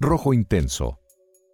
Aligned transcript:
rojo 0.00 0.32
intenso, 0.32 1.00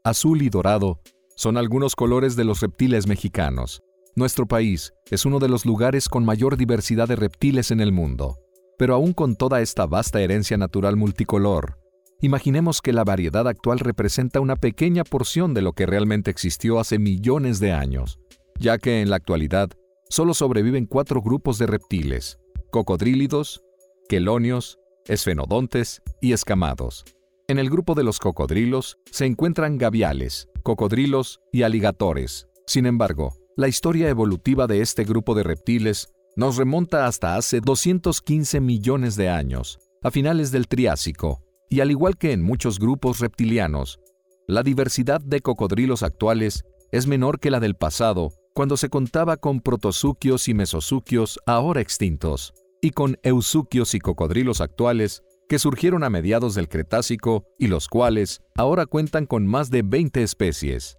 azul 0.04 0.42
y 0.42 0.50
dorado 0.50 1.00
son 1.34 1.56
algunos 1.56 1.96
colores 1.96 2.36
de 2.36 2.44
los 2.44 2.60
reptiles 2.60 3.06
mexicanos. 3.06 3.82
Nuestro 4.16 4.46
país 4.46 4.92
es 5.10 5.24
uno 5.24 5.38
de 5.38 5.48
los 5.48 5.64
lugares 5.64 6.08
con 6.08 6.24
mayor 6.24 6.56
diversidad 6.56 7.08
de 7.08 7.16
reptiles 7.16 7.70
en 7.70 7.80
el 7.80 7.90
mundo. 7.90 8.38
Pero 8.76 8.94
aún 8.94 9.12
con 9.12 9.34
toda 9.36 9.60
esta 9.62 9.86
vasta 9.86 10.20
herencia 10.20 10.56
natural 10.56 10.96
multicolor, 10.96 11.78
imaginemos 12.20 12.82
que 12.82 12.92
la 12.92 13.02
variedad 13.02 13.48
actual 13.48 13.78
representa 13.78 14.40
una 14.40 14.56
pequeña 14.56 15.04
porción 15.04 15.54
de 15.54 15.62
lo 15.62 15.72
que 15.72 15.86
realmente 15.86 16.30
existió 16.30 16.78
hace 16.78 16.98
millones 16.98 17.60
de 17.60 17.72
años, 17.72 18.18
ya 18.58 18.78
que 18.78 19.00
en 19.00 19.10
la 19.10 19.16
actualidad 19.16 19.70
solo 20.10 20.34
sobreviven 20.34 20.86
cuatro 20.86 21.22
grupos 21.22 21.58
de 21.58 21.66
reptiles, 21.66 22.38
cocodrílidos, 22.70 23.62
quelonios, 24.08 24.78
esfenodontes 25.06 26.02
y 26.20 26.32
escamados. 26.32 27.04
En 27.46 27.58
el 27.58 27.68
grupo 27.68 27.94
de 27.94 28.04
los 28.04 28.20
cocodrilos 28.20 28.96
se 29.10 29.26
encuentran 29.26 29.76
gaviales, 29.76 30.48
cocodrilos 30.62 31.42
y 31.52 31.62
aligatores. 31.62 32.48
Sin 32.66 32.86
embargo, 32.86 33.34
la 33.54 33.68
historia 33.68 34.08
evolutiva 34.08 34.66
de 34.66 34.80
este 34.80 35.04
grupo 35.04 35.34
de 35.34 35.42
reptiles 35.42 36.08
nos 36.36 36.56
remonta 36.56 37.06
hasta 37.06 37.36
hace 37.36 37.60
215 37.60 38.60
millones 38.60 39.16
de 39.16 39.28
años, 39.28 39.78
a 40.02 40.10
finales 40.10 40.52
del 40.52 40.68
Triásico, 40.68 41.42
y 41.68 41.80
al 41.80 41.90
igual 41.90 42.16
que 42.16 42.32
en 42.32 42.42
muchos 42.42 42.78
grupos 42.78 43.20
reptilianos, 43.20 44.00
la 44.48 44.62
diversidad 44.62 45.20
de 45.20 45.40
cocodrilos 45.40 46.02
actuales 46.02 46.64
es 46.92 47.06
menor 47.06 47.40
que 47.40 47.50
la 47.50 47.60
del 47.60 47.74
pasado, 47.74 48.32
cuando 48.54 48.78
se 48.78 48.88
contaba 48.88 49.36
con 49.36 49.60
protosuquios 49.60 50.48
y 50.48 50.54
mesosuquios 50.54 51.38
ahora 51.44 51.82
extintos, 51.82 52.54
y 52.80 52.92
con 52.92 53.18
eusuquios 53.22 53.94
y 53.94 53.98
cocodrilos 53.98 54.62
actuales 54.62 55.22
que 55.48 55.58
surgieron 55.58 56.04
a 56.04 56.10
mediados 56.10 56.54
del 56.54 56.68
Cretácico 56.68 57.44
y 57.58 57.68
los 57.68 57.88
cuales 57.88 58.40
ahora 58.56 58.86
cuentan 58.86 59.26
con 59.26 59.46
más 59.46 59.70
de 59.70 59.82
20 59.82 60.22
especies. 60.22 60.98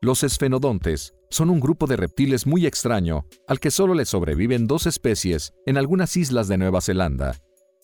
Los 0.00 0.22
esfenodontes 0.22 1.14
son 1.30 1.50
un 1.50 1.60
grupo 1.60 1.86
de 1.86 1.96
reptiles 1.96 2.46
muy 2.46 2.66
extraño 2.66 3.26
al 3.46 3.60
que 3.60 3.70
solo 3.70 3.94
le 3.94 4.04
sobreviven 4.04 4.66
dos 4.66 4.86
especies 4.86 5.52
en 5.66 5.76
algunas 5.76 6.16
islas 6.16 6.48
de 6.48 6.58
Nueva 6.58 6.80
Zelanda, 6.80 7.36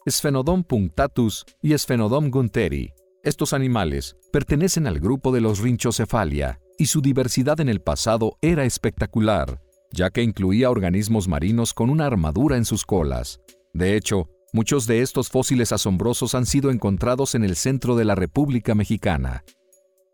Sphenodon 0.09 0.63
punctatus 0.63 1.45
y 1.61 1.77
Sphenodon 1.77 2.31
gunteri. 2.31 2.93
Estos 3.25 3.53
animales 3.53 4.17
pertenecen 4.33 4.87
al 4.87 5.01
grupo 5.01 5.33
de 5.33 5.41
los 5.41 5.59
rinchocefalia 5.59 6.61
y 6.79 6.87
su 6.87 7.01
diversidad 7.01 7.59
en 7.61 7.69
el 7.69 7.81
pasado 7.81 8.39
era 8.41 8.65
espectacular, 8.65 9.61
ya 9.93 10.11
que 10.11 10.23
incluía 10.23 10.71
organismos 10.71 11.27
marinos 11.27 11.75
con 11.75 11.91
una 11.91 12.07
armadura 12.07 12.57
en 12.57 12.65
sus 12.65 12.85
colas. 12.85 13.41
De 13.73 13.97
hecho, 13.97 14.29
muchos 14.53 14.87
de 14.87 15.03
estos 15.03 15.29
fósiles 15.29 15.73
asombrosos 15.73 16.35
han 16.35 16.47
sido 16.47 16.71
encontrados 16.71 17.35
en 17.35 17.45
el 17.45 17.57
centro 17.57 17.97
de 17.97 18.05
la 18.05 18.15
República 18.15 18.75
Mexicana, 18.75 19.45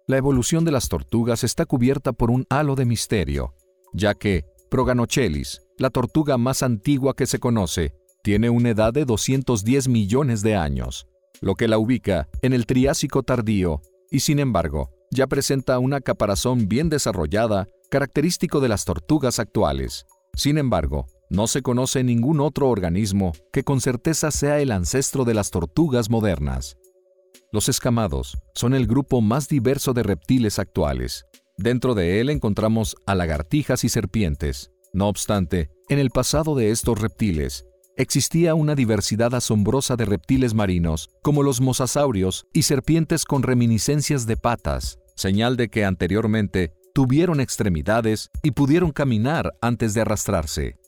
la 0.08 0.16
evolución 0.16 0.64
de 0.64 0.72
las 0.72 0.88
tortugas 0.88 1.44
está 1.44 1.64
cubierta 1.64 2.12
por 2.12 2.30
un 2.30 2.44
halo 2.50 2.75
de 2.75 2.84
misterio, 2.84 3.55
ya 3.92 4.14
que 4.14 4.44
Proganochelis, 4.69 5.62
la 5.78 5.91
tortuga 5.91 6.38
más 6.38 6.64
antigua 6.64 7.14
que 7.14 7.27
se 7.27 7.38
conoce, 7.38 7.94
tiene 8.22 8.50
una 8.50 8.70
edad 8.70 8.92
de 8.92 9.05
210 9.05 9.88
millones 9.88 10.42
de 10.42 10.56
años, 10.56 11.06
lo 11.41 11.55
que 11.55 11.69
la 11.69 11.78
ubica 11.78 12.28
en 12.42 12.53
el 12.53 12.66
Triásico 12.66 13.22
tardío, 13.22 13.80
y 14.10 14.20
sin 14.20 14.41
embargo, 14.41 14.91
ya 15.12 15.28
presenta 15.28 15.78
una 15.78 16.00
caparazón 16.00 16.69
bien 16.69 16.88
desarrollada, 16.88 17.69
característico 17.88 18.60
de 18.60 18.69
las 18.69 18.84
tortugas 18.84 19.38
actuales. 19.38 20.06
Sin 20.34 20.58
embargo, 20.58 21.06
no 21.33 21.47
se 21.47 21.62
conoce 21.62 22.05
ningún 22.05 22.41
otro 22.41 22.69
organismo 22.69 23.33
que 23.55 23.64
con 23.64 23.80
certeza 23.80 24.30
sea 24.30 24.61
el 24.61 24.70
ancestro 24.70 25.25
de 25.25 25.33
las 25.33 25.50
tortugas 25.50 26.11
modernas. 26.11 26.77
Los 27.50 27.70
escamados 27.70 28.36
son 28.55 28.75
el 28.75 28.86
grupo 28.86 29.22
más 29.22 29.48
diverso 29.48 29.94
de 29.94 30.03
reptiles 30.03 30.58
actuales. 30.58 31.25
Dentro 31.56 31.94
de 31.94 32.20
él 32.20 32.28
encontramos 32.28 32.97
a 33.06 33.14
lagartijas 33.14 33.83
y 33.83 33.88
serpientes. 33.88 34.72
No 34.92 35.08
obstante, 35.08 35.70
en 35.88 35.98
el 35.98 36.10
pasado 36.10 36.54
de 36.54 36.70
estos 36.70 37.00
reptiles, 37.00 37.64
existía 37.97 38.54
una 38.54 38.75
diversidad 38.75 39.34
asombrosa 39.34 39.97
de 39.97 40.04
reptiles 40.04 40.53
marinos, 40.53 41.09
como 41.22 41.43
los 41.43 41.62
mosasaurios 41.62 42.47
y 42.53 42.64
serpientes 42.64 43.25
con 43.25 43.43
reminiscencias 43.43 44.26
de 44.26 44.37
patas, 44.37 44.99
señal 45.16 45.56
de 45.56 45.69
que 45.69 45.87
anteriormente 45.87 46.75
tuvieron 46.94 47.41
extremidades 47.41 48.28
y 48.43 48.50
pudieron 48.50 48.91
caminar 48.91 49.54
antes 49.62 49.94
de 49.94 50.03
arrastrarse. 50.03 50.81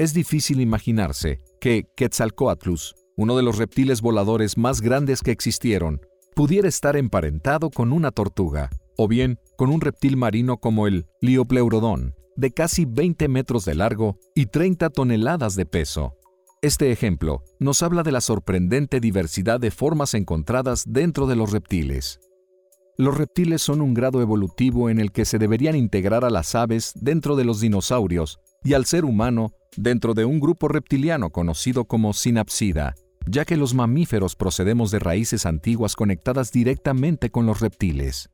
Es 0.00 0.14
difícil 0.14 0.60
imaginarse 0.60 1.40
que 1.60 1.84
Quetzalcoatlus 1.94 2.94
uno 3.20 3.36
de 3.36 3.42
los 3.42 3.58
reptiles 3.58 4.00
voladores 4.00 4.56
más 4.56 4.80
grandes 4.80 5.20
que 5.20 5.30
existieron, 5.30 6.00
pudiera 6.34 6.68
estar 6.68 6.96
emparentado 6.96 7.68
con 7.68 7.92
una 7.92 8.12
tortuga, 8.12 8.70
o 8.96 9.08
bien 9.08 9.38
con 9.58 9.68
un 9.68 9.82
reptil 9.82 10.16
marino 10.16 10.56
como 10.56 10.86
el 10.86 11.04
Liopleurodon, 11.20 12.14
de 12.36 12.50
casi 12.50 12.86
20 12.86 13.28
metros 13.28 13.66
de 13.66 13.74
largo 13.74 14.16
y 14.34 14.46
30 14.46 14.88
toneladas 14.88 15.54
de 15.54 15.66
peso. 15.66 16.14
Este 16.62 16.92
ejemplo 16.92 17.42
nos 17.58 17.82
habla 17.82 18.02
de 18.02 18.12
la 18.12 18.22
sorprendente 18.22 19.00
diversidad 19.00 19.60
de 19.60 19.70
formas 19.70 20.14
encontradas 20.14 20.84
dentro 20.86 21.26
de 21.26 21.36
los 21.36 21.52
reptiles. 21.52 22.20
Los 22.96 23.18
reptiles 23.18 23.60
son 23.60 23.82
un 23.82 23.92
grado 23.92 24.22
evolutivo 24.22 24.88
en 24.88 24.98
el 24.98 25.12
que 25.12 25.26
se 25.26 25.38
deberían 25.38 25.76
integrar 25.76 26.24
a 26.24 26.30
las 26.30 26.54
aves 26.54 26.92
dentro 26.94 27.36
de 27.36 27.44
los 27.44 27.60
dinosaurios 27.60 28.40
y 28.64 28.72
al 28.72 28.86
ser 28.86 29.04
humano 29.04 29.52
dentro 29.76 30.14
de 30.14 30.24
un 30.24 30.40
grupo 30.40 30.68
reptiliano 30.68 31.30
conocido 31.30 31.84
como 31.84 32.12
sinapsida, 32.12 32.94
ya 33.26 33.44
que 33.44 33.56
los 33.56 33.74
mamíferos 33.74 34.36
procedemos 34.36 34.90
de 34.90 34.98
raíces 34.98 35.46
antiguas 35.46 35.96
conectadas 35.96 36.52
directamente 36.52 37.30
con 37.30 37.46
los 37.46 37.60
reptiles. 37.60 38.30